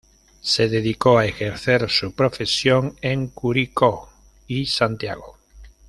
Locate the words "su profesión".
1.87-2.97